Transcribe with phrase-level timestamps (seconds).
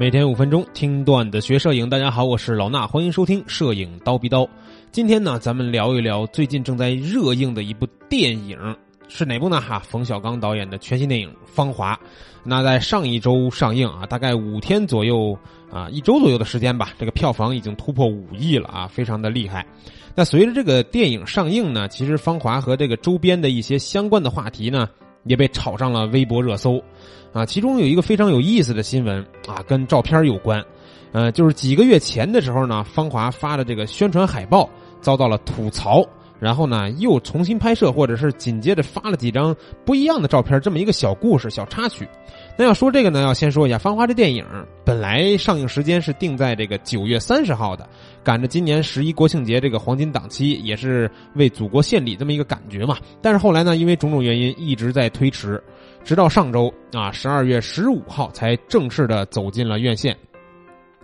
[0.00, 4.48] 每天五分钟听段子学摄影，大家好，我是老衲，欢迎收听摄影刀逼刀。
[4.90, 8.58] 今天呢，咱们聊一聊最近正在热映的一部电影
[9.08, 9.60] 是哪部呢？
[9.60, 11.94] 哈，冯小刚导演的全新电影《芳华》。
[12.42, 15.38] 那在上一周上映啊，大概五天左右
[15.70, 19.66] 啊，一周左右的时间吧，这个票房已经突破五亿了啊，非常的厉害。
[20.14, 24.88] 那随着这个电影上映呢，其实《芳华》和这个周边的一些相关的话题呢，
[25.24, 26.82] 也被炒上了微博热搜。
[27.32, 30.60] 啊，其中有一个非常有意思的新闻啊，跟照片有关，
[31.12, 34.68] 嗯，就是几个月前的时候呢，芳华发的这个宣传海报
[35.00, 36.04] 遭到了吐槽，
[36.40, 39.54] 然后呢又重新拍摄，或者是紧接着发了几张
[39.84, 42.08] 不一样的照片，这么一个小故事、小插曲。
[42.56, 44.44] 那要说这个呢，要先说一下《芳华》这电影
[44.84, 47.88] 本来上映时间是定在这个九月三十号的，
[48.24, 52.96] 赶着今年十一国庆节这个黄金档期，也是为祖国献礼这么一个感觉嘛。
[53.22, 55.62] 但是后来呢，因为种种原因一直在推迟。
[56.02, 60.16] 直到上周啊，十二月十五号才正式的走进了院线。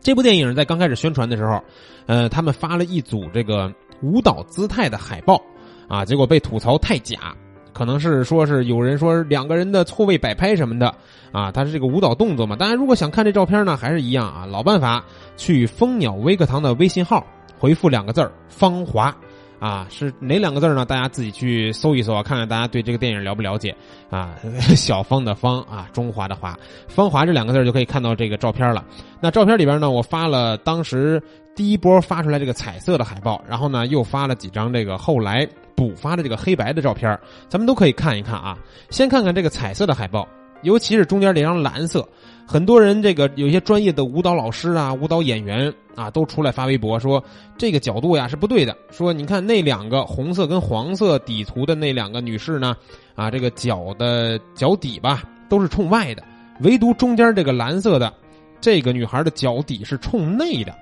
[0.00, 1.62] 这部电影在刚开始宣传的时候，
[2.06, 3.70] 呃，他们发了一组这个
[4.02, 5.40] 舞蹈姿态的海报，
[5.88, 7.34] 啊，结果被吐槽太假，
[7.72, 10.94] 可能是说是有人说两个人的错位摆拍什么的，
[11.32, 12.56] 啊，他是这个舞蹈动作嘛。
[12.56, 15.04] 大家如果想看这照片呢，还是一样啊，老办法，
[15.36, 17.26] 去蜂鸟微课堂的微信号
[17.58, 19.14] 回复两个字儿“芳华”。
[19.58, 20.84] 啊，是哪两个字呢？
[20.84, 23.74] 大家自己去搜一搜，看看大家对这个电影了不了解
[24.08, 24.36] 啊。
[24.76, 28.84] 小芳的芳啊，中华的华，芳华这两个字就可以看到这个照片了。
[29.18, 31.20] 那照片里边呢，我发了当时
[31.58, 38.56] 第一波发出来这个彩色的海报，然后呢又发了几张这个后来补发的这个黑白的照片，咱们都可以看一看啊。
[38.90, 40.24] 先看看这个彩色的海报，
[40.62, 42.08] 尤其是中间这张蓝色。
[42.46, 47.20] 很多人这个有些专业的舞蹈老师啊、舞蹈演员啊，都出来发微博说
[47.56, 48.76] 这个角度呀是不对的。
[48.92, 52.76] 说你看那两个红色跟黄色底图的那两个女士呢，
[53.16, 56.22] 啊，这个脚的脚底吧都是冲外的，
[56.60, 58.14] 唯独中间这个蓝色的
[58.60, 60.72] 这个女孩的脚底是冲内的。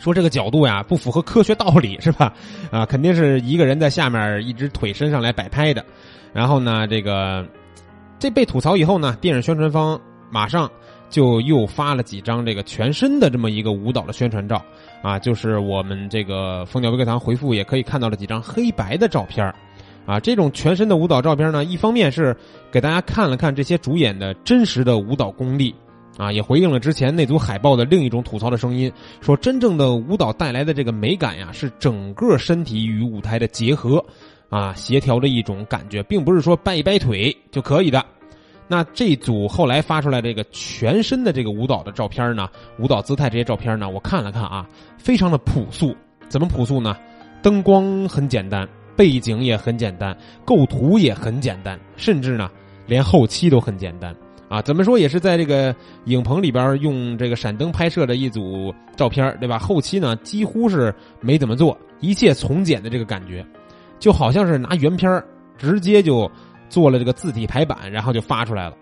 [0.00, 2.34] 说这个角度呀不符合科学道理是吧？
[2.72, 5.84] 啊，肯定是一个人在下面一只腿伸上来摆拍的。
[6.32, 7.46] 然后呢，这个
[8.18, 10.00] 这被吐槽以后呢，电影宣传方。
[10.32, 10.70] 马上
[11.08, 14.64] 就又发了几张这个全身的这么一个舞蹈的宣传照
[15.02, 19.52] 啊，就是我们这个蜂鸟微课堂回复也可以看到了几张黑白的照片
[20.06, 22.32] 啊，这种全身的舞蹈照片呢，一方面是
[22.70, 25.74] 给大家看了看这些主演的真实的舞蹈功力
[26.20, 28.92] 啊，也回应了之前那组海报的另一种吐槽的声音，
[29.22, 34.04] 说真正的舞蹈带来的这个美感呀，是整个身体与舞台的结合
[34.50, 38.04] 啊，协调的一种感觉，并不是说掰一掰腿就可以的。
[38.68, 42.48] 那这组后来发出来这个全身的这个舞蹈的照片呢，
[42.78, 45.96] 舞蹈姿态这些照片呢，我看了看啊，非常的朴素。
[46.28, 46.94] 怎么朴素呢？
[47.42, 50.14] 灯光很简单，背景也很简单，
[50.44, 52.50] 构图也很简单，甚至呢，
[52.86, 54.14] 连后期都很简单
[54.50, 54.60] 啊。
[54.60, 55.74] 怎么说也是在这个
[56.04, 59.58] 影棚里边用这个闪灯拍摄的一组照片，对吧？
[59.58, 63.42] 后期呢几乎是没怎么做，一切从简的这个感觉，
[63.98, 65.24] 就好像是拿原片
[65.56, 66.30] 直接就。
[66.70, 68.76] 做了这个字体排版，然后就发出来了。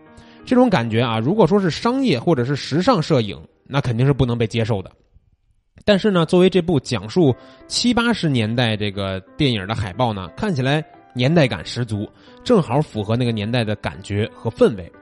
[0.45, 4.91] 这种感觉啊，如果说是商业或者是时尚摄影，那肯定是不能被接受的。
[5.87, 7.35] 但是呢，作为这部讲述
[7.67, 12.07] 七八十年代这个电影的海报呢，看起来年代感十足，
[12.45, 14.93] 正好符合那个年代的感觉和氛围。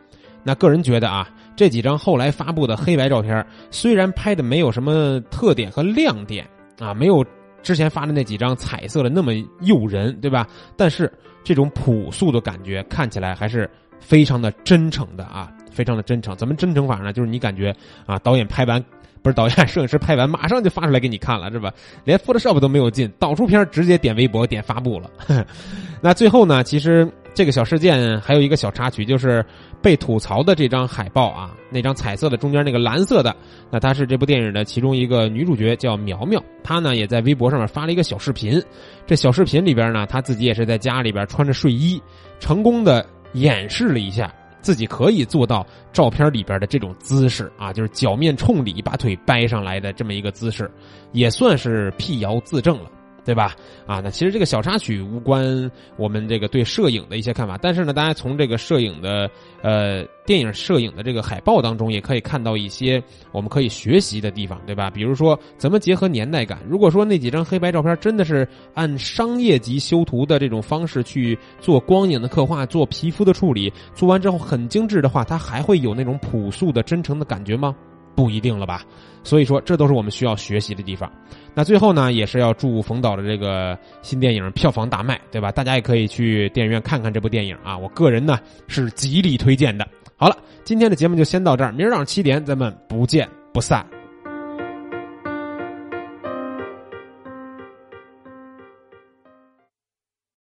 [0.47, 6.49] 那个人觉得啊，这几张后来发布的黑白照片，虽然拍的没有什么特点和亮点
[6.79, 7.23] 啊，没有
[7.63, 10.47] 之前发的那几张彩色的那么诱人，对吧？
[10.77, 11.13] 但是。
[11.47, 13.71] 这种朴素的感觉看起来还是
[14.01, 16.35] 非常的真诚的啊，非常的真诚。
[16.35, 17.13] 怎么真诚法呢？
[17.13, 17.73] 就是你感觉
[18.05, 18.85] 啊，导演拍完
[19.23, 21.73] 不是导演， 摄影师拍完马上就发出来给你看了，是吧？
[22.03, 25.09] 连 Photoshop 都没有进，导出片直接点微博点发布了。
[26.03, 27.09] 那最后呢，其实。
[27.37, 29.45] 这个小事件还有一个小插曲，就是
[29.83, 33.37] 被吐槽的这张海报啊，那张彩色的中间那个蓝色的，
[33.71, 36.43] 那她是这部电影的其中一个女主角，叫苗苗。
[36.65, 38.59] 她呢也在微博上面发了一个小视频，
[39.07, 42.01] 这小视频里边呢，她自己也是在家里边穿着睡衣，
[42.41, 43.05] 成功的
[43.35, 50.71] 演示了一下自己可以做到照片里边的这种姿势啊，就是脚面冲里把腿掰上来的这么一个姿势，
[51.13, 52.91] 也算是辟谣自证了。
[53.27, 53.55] 对吧？
[53.87, 59.29] 啊，那其实这个小插曲无关我们这个对摄影的一些看法，但是呢，大家从这个摄影的
[59.63, 63.03] 呃电影摄影的这个海报当中，也可以看到一些
[63.33, 64.89] 我们可以学习的地方，对吧？
[64.89, 66.61] 比如说怎么结合年代感。
[66.69, 77.75] 如果说那几张黑白照片真的是按商业级修图的这种方式去做光影的刻画、做皮肤的处理，做完之后很精致的话，它还会有那种朴素的、真诚的感觉吗？
[78.17, 78.83] 不一定了吧，
[79.23, 81.09] 所以说这都是我们需要学习的地方。
[81.55, 85.53] 那最后呢，也是要祝冯导的这个新电影票房大卖，对吧？
[85.53, 89.87] 大家也可以去电影院看看这部电影啊，我个人呢是极力推荐的。
[90.17, 90.37] 好了。
[90.65, 93.87] 今天的节目就先到这儿，明儿早上七点咱们不见不散。